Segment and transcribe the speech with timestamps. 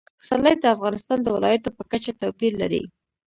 [0.19, 2.81] پسرلی د افغانستان د ولایاتو په کچه توپیر لري.